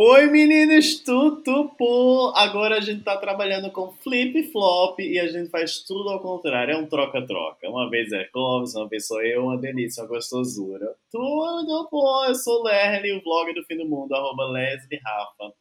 [0.00, 2.32] Oi meninos, tudo bom?
[2.36, 6.72] Agora a gente tá trabalhando com flip flop e a gente faz tudo ao contrário,
[6.72, 7.68] é um troca-troca.
[7.68, 10.94] Uma vez é Clóvis, uma vez sou eu, uma delícia, uma gostosura.
[11.10, 12.24] Tudo bom?
[12.26, 15.52] Eu sou Lerly, o vlog do fim do mundo, arroba Leslie Rafa,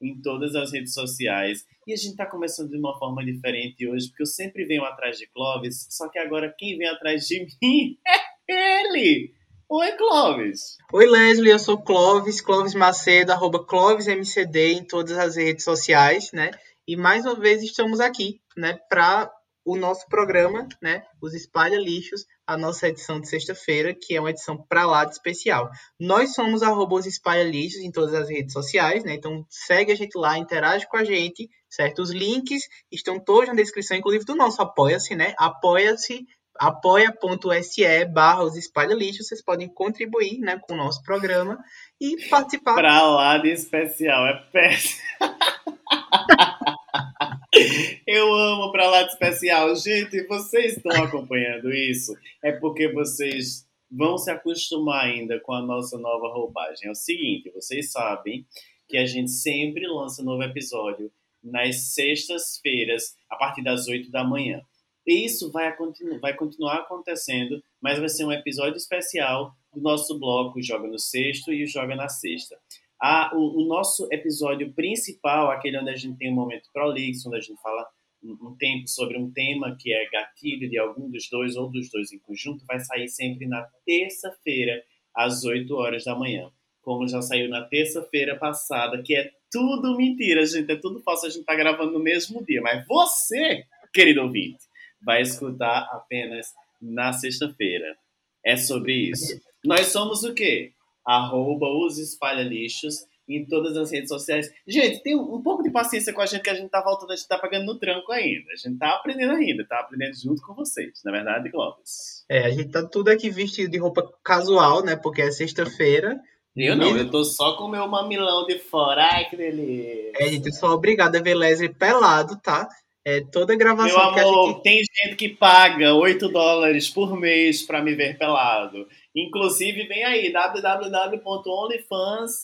[0.00, 1.66] em todas as redes sociais.
[1.84, 5.18] E a gente tá começando de uma forma diferente hoje, porque eu sempre venho atrás
[5.18, 7.98] de Clóvis, só que agora quem vem atrás de mim
[8.48, 9.39] é ele!
[9.72, 10.78] Oi, Clóvis.
[10.92, 16.50] Oi, Leslie, eu sou Clóvis, Clóvis Macedo, arroba ClóvisMCD em todas as redes sociais, né?
[16.88, 19.30] E mais uma vez estamos aqui, né, para
[19.64, 24.30] o nosso programa, né, os Espalha Lixos, a nossa edição de sexta-feira, que é uma
[24.30, 25.70] edição para lá de especial.
[26.00, 29.14] Nós somos arroba os Espalha Lixos em todas as redes sociais, né?
[29.14, 32.02] Então segue a gente lá, interage com a gente, certo?
[32.02, 35.32] Os links estão todos na descrição, inclusive do nosso Apoia-se, né?
[35.38, 36.26] Apoia-se
[36.60, 41.58] apoia.se barra os espalha lixo, vocês podem contribuir né, com o nosso programa
[41.98, 42.74] e participar.
[42.74, 45.00] Pra lá de especial, é péssimo.
[48.06, 49.74] Eu amo pra lá de especial.
[49.74, 52.14] Gente, vocês estão acompanhando isso?
[52.44, 56.88] É porque vocês vão se acostumar ainda com a nossa nova roupagem.
[56.88, 58.46] É o seguinte, vocês sabem
[58.86, 61.10] que a gente sempre lança um novo episódio
[61.42, 64.60] nas sextas-feiras, a partir das 8 da manhã.
[65.06, 65.74] Isso vai,
[66.20, 71.52] vai continuar acontecendo, mas vai ser um episódio especial do nosso bloco Joga no Sexto
[71.52, 72.58] e Joga na Sexta.
[73.02, 77.38] Ah, o, o, nosso episódio principal, aquele onde a gente tem um momento prolixo, onde
[77.38, 77.88] a gente fala
[78.22, 81.90] um, um, tempo sobre um tema que é gatilho de algum dos dois ou dos
[81.90, 84.82] dois em conjunto, vai sair sempre na terça-feira,
[85.14, 86.50] às 8 horas da manhã.
[86.82, 91.30] Como já saiu na terça-feira passada, que é tudo mentira, gente, é tudo falso, a
[91.30, 92.60] gente tá gravando no mesmo dia.
[92.60, 94.58] Mas você, querido ouvinte,
[95.02, 97.96] vai escutar apenas na sexta-feira.
[98.44, 99.40] É sobre isso.
[99.64, 100.72] Nós somos o quê?
[101.04, 104.50] Arroba os espalha lixos em todas as redes sociais.
[104.66, 107.16] Gente, tem um, pouco de paciência com a gente que a gente tá voltando, a
[107.16, 108.52] gente tá pagando no tranco ainda.
[108.52, 111.00] A gente tá aprendendo ainda, tá aprendendo junto com vocês.
[111.04, 112.24] Na é verdade, Clóvis.
[112.28, 114.96] É, a gente tá tudo aqui vestido de roupa casual, né?
[114.96, 116.18] Porque é sexta-feira.
[116.56, 119.08] Eu não, eu tô só com o meu mamilão de fora.
[119.12, 120.12] Ai, que delícia.
[120.16, 122.68] É, gente, eu sou obrigada a ver Leslie pelado, tá?
[123.04, 124.62] É, toda gravação Meu amor, gente...
[124.62, 128.86] tem gente que paga 8 dólares por mês para me ver pelado.
[129.14, 131.16] Inclusive, vem aí, www.onlyfans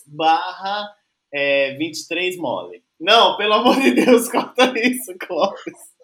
[0.06, 0.88] barra
[1.32, 2.82] é, 23 mole.
[2.98, 5.94] Não, pelo amor de Deus, corta isso, Clóvis.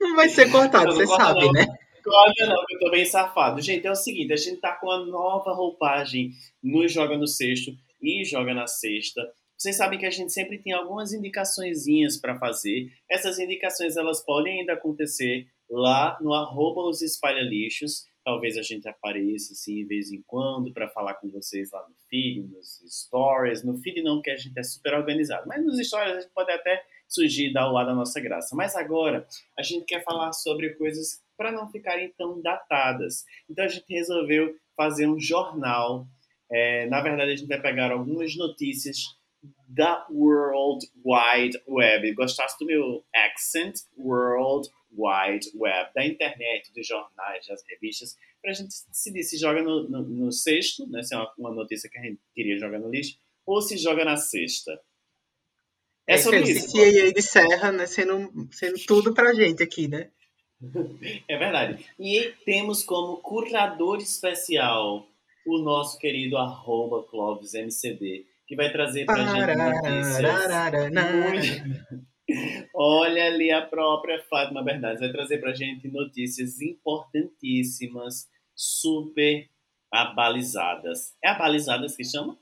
[0.00, 1.52] Não vai ser cortado, você sabe, não.
[1.52, 1.66] né?
[2.02, 3.60] Corta não, eu tô bem safado.
[3.60, 7.72] Gente, é o seguinte, a gente tá com a nova roupagem no Joga no Sexto
[8.00, 9.22] e Joga na Sexta.
[9.62, 12.90] Vocês sabem que a gente sempre tem algumas indicaçõezinhas para fazer.
[13.08, 18.04] Essas indicações elas podem ainda acontecer lá no arroba os espalha lixos.
[18.24, 21.94] Talvez a gente apareça assim de vez em quando para falar com vocês lá no
[22.10, 23.62] feed, nos stories.
[23.62, 26.50] No feed não, que a gente é super organizado, mas nos stories a gente pode
[26.50, 28.56] até surgir dar o lado da nossa graça.
[28.56, 29.24] Mas agora
[29.56, 33.24] a gente quer falar sobre coisas para não ficarem tão datadas.
[33.48, 36.04] Então a gente resolveu fazer um jornal.
[36.50, 39.21] É, na verdade, a gente vai pegar algumas notícias
[39.72, 42.12] da World Wide Web.
[42.14, 43.80] Gostasse do meu accent?
[43.96, 45.90] World Wide Web.
[45.94, 48.16] Da internet, dos jornais, das revistas.
[48.42, 51.02] Para a gente decidir se joga no, no, no sexto, né?
[51.02, 53.16] se é uma, uma, notícia que a gente queria jogar no lixo,
[53.46, 54.78] ou se joga na sexta.
[56.06, 56.66] É, é sobre isso.
[56.76, 57.86] Esse aí de Serra, né?
[57.86, 60.10] Sendo, sendo tudo pra gente aqui, né?
[61.28, 61.84] É verdade.
[61.98, 65.08] E temos como curador especial
[65.44, 70.22] o nosso querido arroba Clóvis MCD que vai trazer para gente notícias.
[72.74, 79.48] Olha ali a própria Fátima Bernardes vai trazer para gente notícias importantíssimas, super
[79.90, 81.14] abalizadas.
[81.24, 82.38] É abalizadas que chama?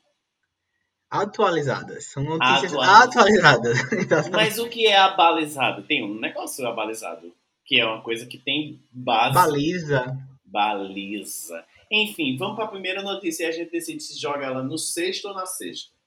[1.08, 2.06] Atualizadas.
[2.06, 3.80] São notícias atualizadas.
[3.80, 4.28] atualizadas.
[4.34, 5.84] Mas o que é abalizado?
[5.84, 7.32] Tem um negócio abalizado,
[7.64, 9.34] que é uma coisa que tem base.
[9.34, 10.18] Baliza.
[10.44, 11.64] Baliza.
[11.90, 15.28] Enfim, vamos para a primeira notícia e a gente decide se joga ela no sexto
[15.28, 15.99] ou na sexta.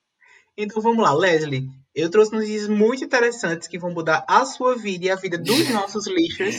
[0.58, 1.68] Então vamos lá, Leslie.
[1.96, 5.70] Eu trouxe notícias muito interessantes que vão mudar a sua vida e a vida dos
[5.70, 6.56] nossos lixos.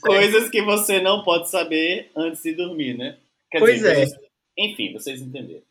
[0.00, 3.18] Coisas que você não pode saber antes de dormir, né?
[3.50, 4.06] Quer pois dizer, é.
[4.06, 4.20] Vocês...
[4.56, 5.62] Enfim, vocês entenderam.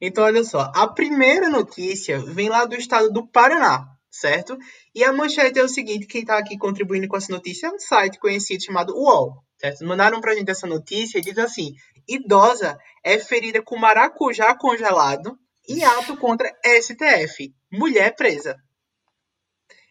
[0.00, 0.70] Então, olha só.
[0.74, 4.56] A primeira notícia vem lá do estado do Paraná, certo?
[4.94, 7.78] E a manchete é o seguinte: quem está aqui contribuindo com essa notícia é um
[7.78, 9.84] site conhecido chamado UOL, certo?
[9.86, 11.74] Mandaram pra gente essa notícia e diz assim:
[12.06, 17.52] idosa é ferida com maracujá congelado em ato contra STF.
[17.72, 18.56] Mulher presa.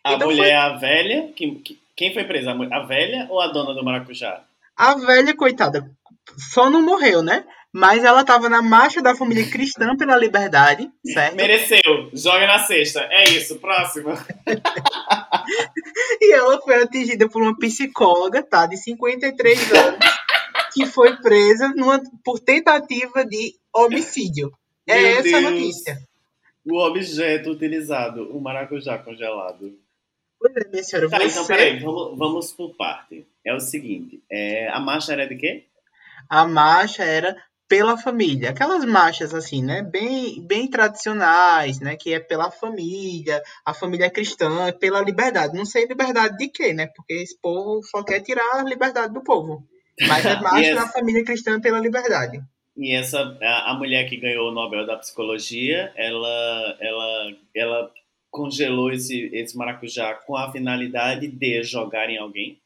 [0.04, 0.50] A então mulher foi...
[0.50, 1.34] é a velha?
[1.36, 2.52] Que, que, quem foi presa?
[2.52, 4.44] A velha ou a dona do maracujá?
[4.78, 5.90] A velha, coitada,
[6.52, 7.46] só não morreu, né?
[7.74, 11.36] Mas ela estava na marcha da família cristã pela liberdade, certo?
[11.36, 12.10] Mereceu.
[12.14, 13.02] Joga na sexta.
[13.12, 13.60] É isso.
[13.60, 14.14] Próxima.
[16.22, 18.66] e ela foi atingida por uma psicóloga, tá?
[18.66, 20.00] De 53 anos,
[20.74, 24.54] que foi presa numa, por tentativa de homicídio.
[24.88, 25.52] É Meu essa a Deus.
[25.52, 25.98] notícia.
[26.66, 29.78] O objeto utilizado, o maracujá congelado.
[30.40, 31.26] Pois é, minha senhora, Tá, você...
[31.28, 33.26] então peraí, vamos, vamos por parte.
[33.46, 35.66] É o seguinte, é, a marcha era de quê?
[36.30, 37.36] a marcha era
[37.68, 38.50] pela família.
[38.50, 44.72] Aquelas marchas assim, né, bem bem tradicionais, né, que é pela família, a família cristã,
[44.80, 45.56] pela liberdade.
[45.58, 46.88] Não sei liberdade de quê, né?
[46.96, 49.64] Porque esse povo só quer tirar a liberdade do povo.
[50.08, 50.76] Mas é marcha Yes.
[50.76, 52.42] da família cristã pela liberdade.
[52.78, 57.92] E essa, a, a mulher que ganhou o Nobel da Psicologia, ela, ela, ela
[58.30, 62.60] congelou esse, esse maracujá com a finalidade de jogar em alguém.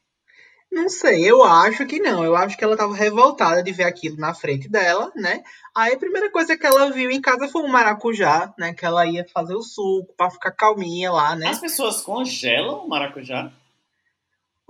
[0.70, 2.24] Não sei, eu acho que não.
[2.24, 5.42] Eu acho que ela estava revoltada de ver aquilo na frente dela, né?
[5.74, 8.72] Aí a primeira coisa que ela viu em casa foi um maracujá, né?
[8.72, 11.48] Que ela ia fazer o suco para ficar calminha lá, né?
[11.48, 13.52] As pessoas congelam o maracujá?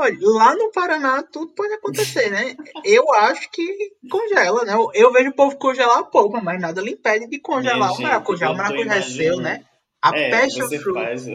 [0.00, 2.56] Olha, lá no Paraná tudo pode acontecer, né?
[2.84, 3.62] Eu acho que
[4.10, 4.72] congela, né?
[4.74, 7.98] Eu, eu vejo o povo congelar a polpa, mas nada lhe impede de congelar Minha
[7.98, 8.46] o maracujá.
[8.46, 9.62] eu O maracujá é seu, né?
[10.02, 10.94] A é, passion você fruit.
[10.94, 11.26] faz.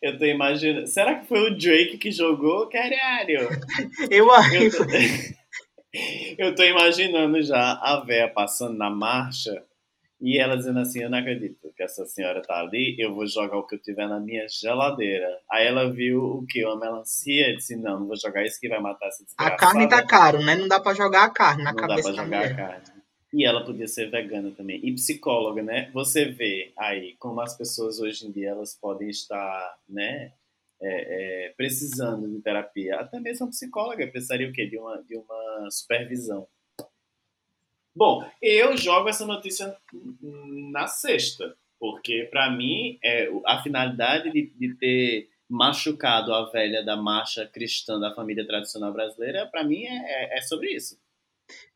[0.00, 0.86] Eu tô imaginando.
[0.86, 2.68] Será que foi o Drake que jogou?
[2.68, 3.48] Caralho!
[4.10, 4.78] Eu Eu acho.
[4.78, 4.84] tô,
[6.38, 9.62] eu tô imaginando já a véia passando na marcha
[10.20, 13.56] e ela dizendo assim: Eu não acredito que essa senhora tá ali, eu vou jogar
[13.58, 15.26] o que eu tiver na minha geladeira.
[15.50, 16.64] Aí ela viu o que?
[16.64, 19.56] Uma melancia e disse: Não, não vou jogar isso que vai matar essa A desgraçada.
[19.56, 20.54] carne tá caro, né?
[20.56, 22.56] Não dá pra jogar a carne na Não dá cabeça pra da jogar a mulher.
[22.56, 22.84] carne.
[23.32, 24.80] E ela podia ser vegana também.
[24.84, 25.90] E psicóloga, né?
[25.94, 30.32] Você vê aí como as pessoas hoje em dia elas podem estar, né?
[30.82, 32.96] é, é, precisando de terapia.
[32.96, 34.66] Até mesmo psicóloga precisaria o quê?
[34.66, 36.46] De uma, de uma supervisão.
[38.00, 39.76] Bom, eu jogo essa notícia
[40.72, 46.96] na sexta, porque para mim é, a finalidade de, de ter machucado a velha da
[46.96, 49.98] marcha cristã da família tradicional brasileira, para mim é,
[50.34, 50.98] é- é sobre isso.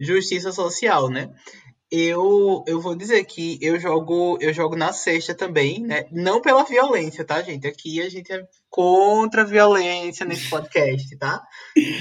[0.00, 1.28] Justiça social, né?
[1.96, 6.06] Eu, eu vou dizer que eu jogo eu jogo na sexta também, né?
[6.10, 7.68] Não pela violência, tá, gente?
[7.68, 11.40] Aqui a gente é contra a violência nesse podcast, tá?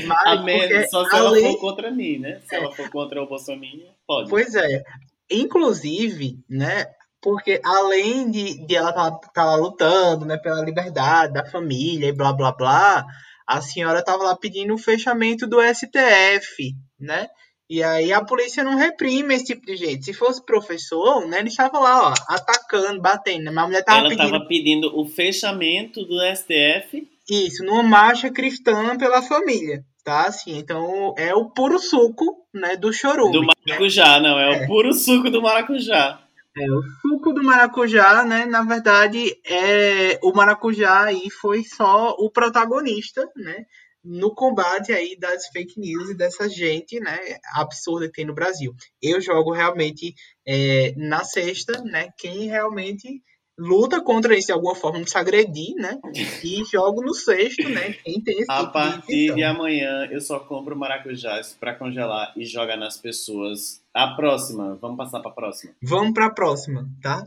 [0.07, 2.41] Mas A menos, só se ela for contra mim, né?
[2.49, 3.61] Se ela for contra o Bolsonaro,
[4.07, 4.31] pode.
[4.31, 4.83] Pois é.
[5.29, 6.87] Inclusive, né?
[7.21, 12.07] Porque além de, de ela estar tá, tá lá lutando, né, pela liberdade da família
[12.07, 13.05] e blá blá blá,
[13.47, 17.27] a senhora estava lá pedindo o fechamento do STF, né?
[17.69, 20.03] E aí a polícia não reprime esse tipo de gente.
[20.05, 23.51] Se fosse professor, né, ele estava lá, ó, atacando, batendo, né?
[23.51, 27.07] Mas a mulher estava ela pedindo estava pedindo o fechamento do STF.
[27.29, 30.27] isso, numa marcha cristã pela família, tá?
[30.27, 33.31] Assim, então é o puro suco, né, do chorume.
[33.31, 34.65] Do maracujá, não, é, É.
[34.65, 36.19] o puro suco do maracujá.
[36.55, 38.45] É, o suco do maracujá, né?
[38.45, 43.65] Na verdade, é, o maracujá aí foi só o protagonista, né?
[44.03, 47.17] No combate aí das fake news e dessa gente, né?
[47.55, 48.73] Absurda que tem no Brasil.
[49.01, 50.13] Eu jogo realmente
[50.45, 52.09] é, na sexta, né?
[52.17, 53.21] Quem realmente
[53.57, 55.99] luta contra isso de alguma forma, não se agredir, né?
[56.43, 57.93] E jogo no sexto, né?
[58.03, 59.35] Quem tem esse A tipo de partir intenção.
[59.35, 63.81] de amanhã eu só compro maracujás para congelar e jogar nas pessoas.
[63.93, 65.73] A próxima, vamos passar para a próxima.
[65.81, 67.25] Vamos para a próxima, tá?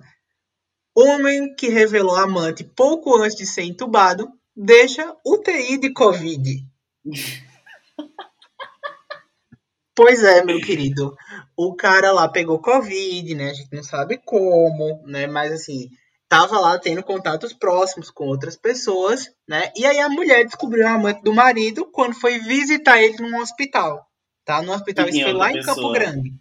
[0.95, 6.65] Homem que revelou amante pouco antes de ser entubado deixa UTI de Covid.
[9.95, 11.17] Pois é, meu querido.
[11.57, 13.51] O cara lá pegou Covid, né?
[13.51, 15.27] A gente não sabe como, né?
[15.27, 15.89] Mas assim,
[16.29, 19.73] tava lá tendo contatos próximos com outras pessoas, né?
[19.77, 24.07] E aí a mulher descobriu a amante do marido quando foi visitar ele num hospital.
[24.45, 24.63] Tá?
[24.63, 25.95] No hospital, isso foi lá outra em Campo pessoa.
[25.95, 26.35] Grande.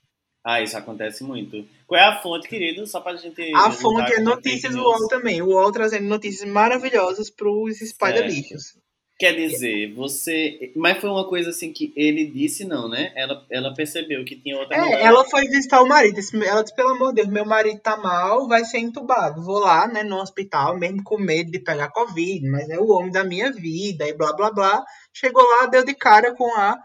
[0.45, 1.67] Ah, isso acontece muito.
[1.87, 2.85] Qual é a fonte, querido?
[2.85, 3.51] Só pra gente.
[3.55, 5.41] A fonte é Notícias fake UOL também.
[5.41, 8.77] O UOL trazendo notícias maravilhosas para os espalha-lixos.
[9.17, 10.73] Quer dizer, você.
[10.75, 13.13] Mas foi uma coisa assim que ele disse, não, né?
[13.15, 14.99] Ela, ela percebeu que tinha outra mulher.
[14.99, 16.19] É, ela foi visitar o marido.
[16.43, 19.41] Ela disse, pelo amor de Deus, meu marido tá mal, vai ser entubado.
[19.41, 23.09] Vou lá, né, no hospital, mesmo com medo de pegar Covid, mas é o homem
[23.09, 24.83] da minha vida, e blá, blá, blá.
[25.13, 26.77] Chegou lá, deu de cara com a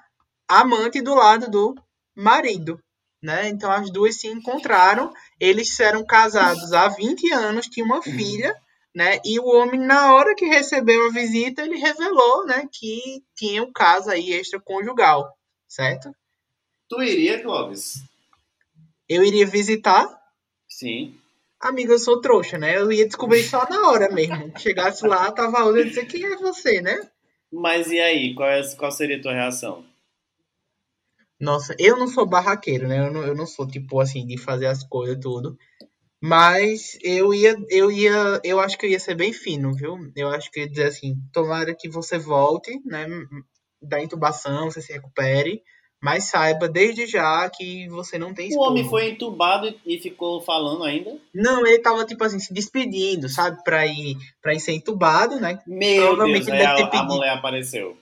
[0.49, 1.75] amante do lado do
[2.15, 2.79] marido,
[3.21, 3.49] né?
[3.49, 5.13] Então as duas se encontraram.
[5.41, 8.55] Eles eram casados há 20 anos, tinham uma filha,
[8.95, 9.21] né?
[9.25, 13.73] E o homem, na hora que recebeu a visita, ele revelou, né, que tinha um
[13.73, 15.33] caso aí extraconjugal,
[15.69, 16.15] certo?
[16.89, 18.03] Tu iria, Clóvis?
[19.09, 20.09] Eu iria visitar.
[20.69, 21.15] Sim.
[21.61, 22.79] Amiga, eu sou trouxa, né?
[22.79, 24.53] Eu ia descobrir só na hora mesmo.
[24.59, 27.09] Chegasse lá, tava outra, eu ia dizer, quem é você, né?
[27.53, 28.35] Mas e aí?
[28.35, 29.85] Qual, é, qual seria a tua reação?
[31.39, 33.07] Nossa, eu não sou barraqueiro, né?
[33.07, 35.57] Eu não, eu não sou tipo assim de fazer as coisas tudo.
[36.23, 39.97] Mas eu ia, eu ia, eu acho que eu ia ser bem fino, viu?
[40.15, 43.07] Eu acho que eu ia dizer assim, tomara que você volte, né?
[43.81, 45.63] Da intubação, você se recupere,
[46.03, 48.71] mas saiba desde já que você não tem O esposa.
[48.71, 51.17] homem foi entubado e ficou falando ainda?
[51.35, 53.63] Não, ele tava tipo assim, se despedindo, sabe?
[53.65, 55.59] Pra ir, pra ir ser entubado, né?
[55.67, 57.97] Meu Provavelmente Deus, deve ter a, a mulher apareceu.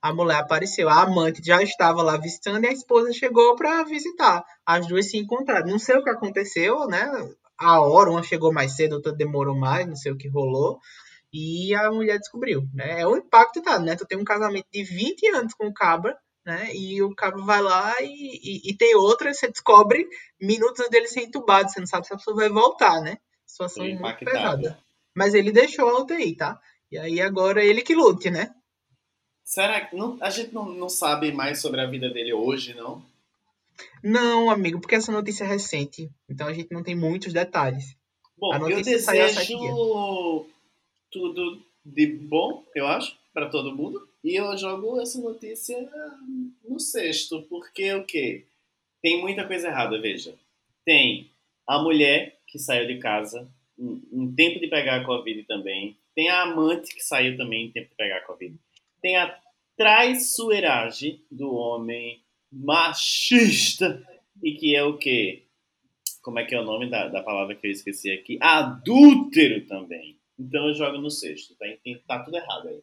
[0.00, 4.44] A mulher apareceu, a amante já estava lá visitando e a esposa chegou pra visitar.
[4.64, 5.66] As duas se encontraram.
[5.66, 7.10] Não sei o que aconteceu, né?
[7.58, 10.78] A hora, uma chegou mais cedo, outra demorou mais, não sei o que rolou.
[11.32, 13.00] E a mulher descobriu, né?
[13.00, 13.96] É o impacto, tá, né?
[13.96, 16.74] Tu tem um casamento de 20 anos com o cabra, né?
[16.74, 18.06] E o cabra vai lá e,
[18.66, 20.06] e, e tem outra, você descobre
[20.40, 23.18] minutos dele ser entubado, você não sabe se a pessoa vai voltar, né?
[23.46, 24.78] Situação muito pesada.
[25.14, 26.60] Mas ele deixou a UTI, tá?
[26.90, 28.50] E aí agora ele que lute, né?
[29.42, 33.04] Será que não- a gente não, não sabe mais sobre a vida dele hoje, não?
[34.02, 37.96] Não, amigo, porque essa notícia é recente, então a gente não tem muitos detalhes.
[38.36, 40.46] Bom, A eu desejo
[41.10, 44.08] tudo de bom, eu acho, para todo mundo.
[44.22, 45.76] E eu jogo essa notícia
[46.68, 48.44] no sexto, porque o quê?
[49.02, 50.34] Tem muita coisa errada, veja.
[50.84, 51.30] Tem
[51.66, 55.96] a mulher que saiu de casa em em tempo de pegar a Covid também.
[56.14, 58.56] Tem a amante que saiu também em tempo de pegar a Covid.
[59.02, 59.38] Tem a
[59.76, 62.22] traiçoeiragem do homem
[62.54, 64.02] machista
[64.42, 65.44] e que é o quê?
[66.22, 68.38] Como é que é o nome da, da palavra que eu esqueci aqui?
[68.40, 70.18] Adúltero também.
[70.38, 71.66] Então eu jogo no sexto, tá?
[71.82, 72.80] Tem- Tá tudo errado aí.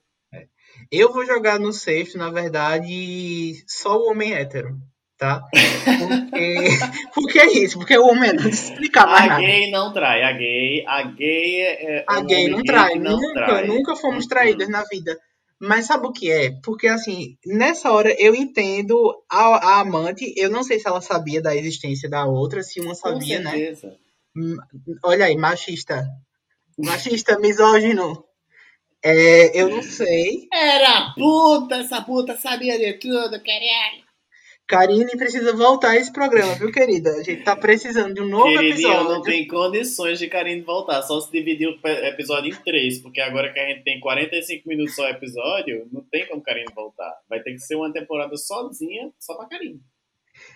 [0.91, 4.77] Eu vou jogar no sexto, na verdade, só o homem hétero,
[5.17, 5.41] tá?
[5.51, 6.55] Porque,
[7.13, 9.41] porque é isso, porque o homem é não explicar mais A nada.
[9.41, 13.17] gay não trai, a gay, a gay é, é A gay não trai, que não
[13.19, 13.67] nunca, trai.
[13.67, 14.29] nunca fomos Uhum.
[14.29, 15.19] traídas na vida.
[15.61, 16.49] Mas sabe o que é?
[16.63, 21.39] Porque assim, nessa hora eu entendo a, a amante, eu não sei se ela sabia
[21.39, 23.51] da existência da outra, se uma Com sabia, né?
[23.51, 23.95] certeza.
[25.03, 26.03] Olha aí, machista.
[26.79, 28.25] Machista, misógino.
[29.03, 30.47] É, eu não sei.
[30.51, 34.10] Era puta, essa puta sabia de tudo, caralho.
[34.71, 37.11] Karine precisa voltar a esse programa, viu, querida?
[37.11, 39.09] A gente tá precisando de um novo Queridinho, episódio.
[39.09, 43.51] não tem condições de Karine voltar, só se dividir o episódio em três, porque agora
[43.51, 47.13] que a gente tem 45 minutos só episódio, não tem como Karine voltar.
[47.29, 49.81] Vai ter que ser uma temporada sozinha, só pra Karine.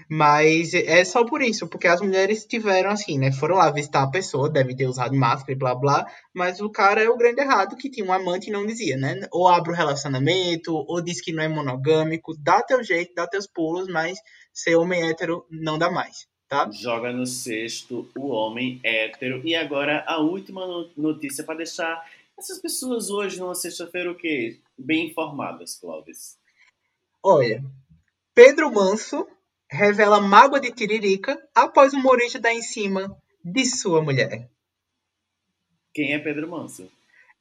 [0.10, 3.32] Mas é só por isso, porque as mulheres tiveram assim, né?
[3.32, 7.04] Foram lá visitar a pessoa, deve ter usado máscara e blá blá, mas o cara
[7.04, 9.20] é o grande errado que tinha um amante e não dizia, né?
[9.32, 13.48] Ou abre o relacionamento, ou diz que não é monogâmico, dá teu jeito, dá teus
[13.48, 14.18] pulos, mas
[14.54, 16.70] ser homem hétero não dá mais, tá?
[16.72, 19.42] Joga no sexto o homem hétero.
[19.44, 22.04] E agora a última no- notícia pra deixar
[22.38, 24.60] essas pessoas hoje, numa sexta-feira, o quê?
[24.77, 26.38] Bem informadas, Clóvis.
[27.24, 27.63] Olha,
[28.34, 29.25] Pedro Manso
[29.69, 34.50] revela mágoa de Tiririca após o humorista dar em cima de sua mulher.
[35.93, 36.91] Quem é Pedro Manso?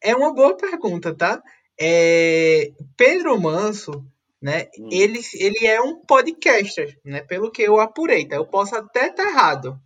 [0.00, 1.42] É uma boa pergunta, tá?
[1.80, 4.04] É, Pedro Manso,
[4.40, 4.68] né?
[4.78, 4.88] Hum.
[4.92, 7.20] Ele, ele é um podcaster, né?
[7.22, 8.36] Pelo que eu apurei, tá?
[8.36, 9.80] Eu posso até estar errado,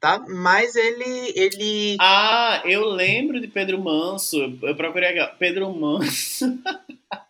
[0.00, 0.24] tá?
[0.28, 4.58] Mas ele, ele, Ah, eu lembro de Pedro Manso.
[4.62, 5.14] Eu procurei.
[5.38, 6.46] Pedro Manso.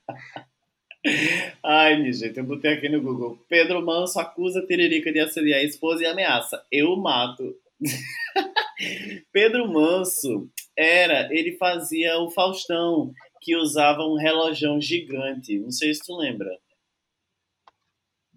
[1.63, 3.39] Ai, minha gente, eu botei aqui no Google.
[3.49, 6.65] Pedro Manso acusa Tiririca de assediar a esposa e ameaça.
[6.71, 7.57] Eu mato.
[9.33, 15.59] Pedro Manso era, ele fazia o Faustão, que usava um relojão gigante.
[15.59, 16.59] Não sei se tu lembra.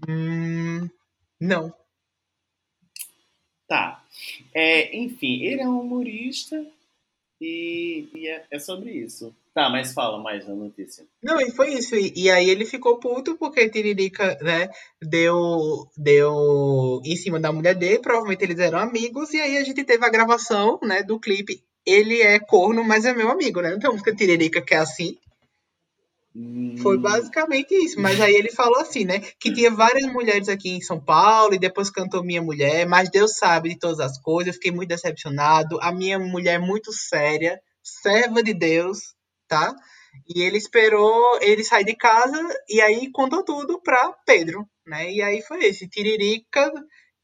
[0.07, 0.89] hum,
[1.39, 1.73] não.
[3.67, 4.03] Tá.
[4.53, 6.65] É, enfim, ele é um humorista
[7.39, 9.35] e, e é, é sobre isso.
[9.60, 11.06] Tá, mas fala mais da notícia.
[11.22, 11.94] Não, e foi isso.
[11.94, 14.70] E, e aí ele ficou puto porque Tiririca, né,
[15.01, 19.84] deu, deu em cima da mulher dele, provavelmente eles eram amigos, e aí a gente
[19.84, 21.62] teve a gravação, né, do clipe.
[21.86, 23.72] Ele é corno, mas é meu amigo, né?
[23.72, 25.18] Não tem música Tiririca que é assim.
[26.82, 28.00] Foi Hum, basicamente isso.
[28.00, 29.20] Mas aí ele falou assim, né?
[29.38, 33.36] Que tinha várias mulheres aqui em São Paulo e depois cantou Minha Mulher, mas Deus
[33.36, 34.48] sabe de todas as coisas.
[34.48, 35.78] Eu fiquei muito decepcionado.
[35.82, 39.18] A minha mulher é muito séria, serva de Deus,
[39.50, 39.75] tá?
[40.34, 42.39] E ele esperou ele sair de casa
[42.70, 45.12] e aí contou tudo pra Pedro, né?
[45.12, 45.88] E aí foi esse.
[45.89, 46.72] Tiririca,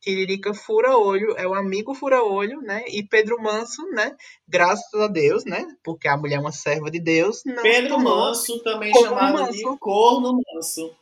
[0.02, 2.84] Tiririca fura-olho, é o amigo fura-olho, né?
[2.88, 4.16] E Pedro Manso, né?
[4.48, 5.66] Graças a Deus, né?
[5.84, 7.42] Porque a mulher é uma serva de Deus.
[7.62, 9.78] Pedro Manso, também Corno chamado de Manso.
[9.80, 10.96] Corno Manso.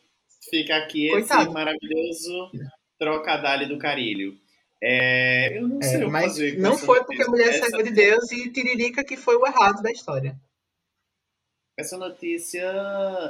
[0.49, 1.51] Fica aqui esse Coitado.
[1.51, 2.51] maravilhoso
[2.99, 4.33] trocadilho do carilho.
[4.81, 7.53] É, eu não sei É, o que mas fazer não foi porque a mulher é
[7.53, 10.35] serva de Deus e Tiririca que foi o errado da história.
[11.75, 12.61] Essa notícia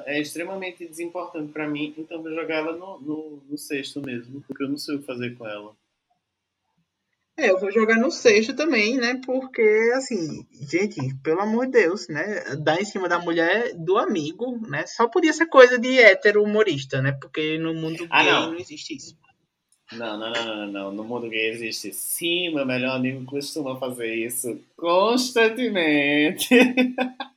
[0.06, 4.64] é extremamente desimportante para mim, então vou jogar ela no, no, no sexto mesmo, porque
[4.64, 5.74] eu não sei o que fazer com ela.
[7.36, 9.20] É, eu vou jogar no sexto também, né?
[9.26, 12.56] Porque, assim, gente, pelo amor de Deus, né?
[12.62, 14.86] Dar em cima da mulher do amigo, né?
[14.86, 17.12] Só podia ser coisa de hétero humorista, né?
[17.14, 18.52] Porque no mundo Ah, gay não.
[18.52, 18.60] não.
[18.60, 19.18] existe isso.
[19.94, 20.92] Não, não, não, não, não.
[20.92, 26.50] No mundo gay existe sim, meu melhor amigo costuma fazer isso constantemente.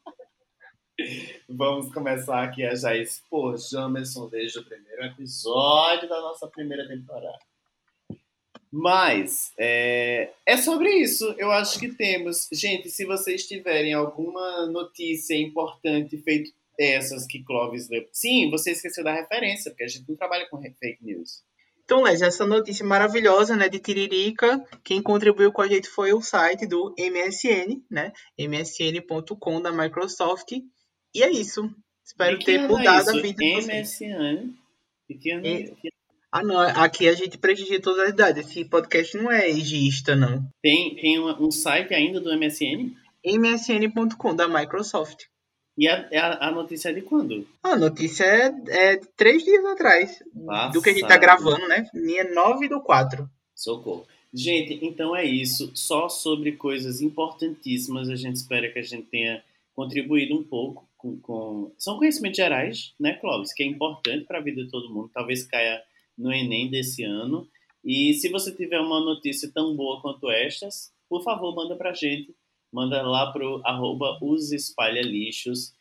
[1.49, 7.38] Vamos começar aqui a já expor Jamerson desde o primeiro episódio da nossa primeira temporada.
[8.73, 11.35] Mas é, é sobre isso.
[11.38, 12.49] Eu acho que temos.
[12.53, 18.07] Gente, se vocês tiverem alguma notícia importante feito essas que Clóvis leu.
[18.12, 21.43] Sim, você esqueceu da referência, porque a gente não trabalha com fake news.
[21.85, 26.21] Então, Les, essa notícia maravilhosa, né, de Tiririca, quem contribuiu com a gente foi o
[26.21, 30.53] site do MSN, né, msn.com da Microsoft.
[31.17, 31.71] E é isso.
[32.05, 33.67] Espero ter é mudado a vida de vocês.
[34.01, 34.55] MSN.
[35.09, 35.93] E E- que-
[36.31, 38.47] Ah, não, aqui a gente prestigia todas as idades.
[38.47, 40.47] Esse podcast não é ageista, não.
[40.63, 42.95] Tem, tem uma- um site ainda do MSN?
[43.25, 45.25] msn.com da Microsoft.
[45.79, 47.47] E a, a, a notícia é de quando?
[47.63, 50.23] A notícia é, é de três dias atrás
[50.73, 51.21] do que a gente tá Passado.
[51.21, 51.89] gravando, né?
[51.95, 53.29] Minha 9 do 4.
[53.55, 54.07] Socorro.
[54.33, 55.71] Gente, então é isso.
[55.75, 58.09] Só sobre coisas importantíssimas.
[58.09, 59.43] A gente espera que a gente tenha
[59.75, 61.21] contribuído um pouco com.
[61.21, 61.75] com...
[61.79, 63.53] São conhecimentos gerais, né, Clóvis?
[63.53, 65.11] Que é importante para a vida de todo mundo.
[65.13, 65.83] Talvez caia
[66.17, 67.49] no Enem desse ano.
[67.85, 72.35] E se você tiver uma notícia tão boa quanto estas, por favor, manda pra gente.
[72.73, 73.33] Manda lá
[73.65, 75.73] arroba os espalha lixos.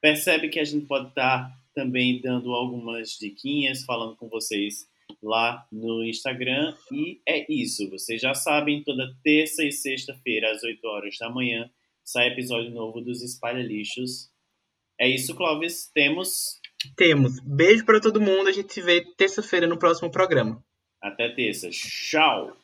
[0.00, 4.88] Percebe que a gente pode estar também dando algumas diquinhas, falando com vocês
[5.22, 6.74] lá no Instagram.
[6.90, 7.90] E é isso.
[7.90, 11.70] Vocês já sabem, toda terça e sexta-feira, às 8 horas da manhã,
[12.02, 14.30] sai episódio novo dos Espalha Lixos.
[15.00, 15.90] É isso, Clóvis.
[15.92, 16.60] Temos.
[16.96, 17.40] Temos.
[17.40, 18.48] Beijo pra todo mundo.
[18.48, 20.62] A gente se vê terça-feira no próximo programa.
[21.02, 21.68] Até terça.
[21.70, 22.56] Tchau!